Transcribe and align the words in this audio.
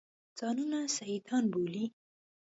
ځانونه 0.37 0.79
سیدان 0.95 1.43
بولي. 1.53 1.85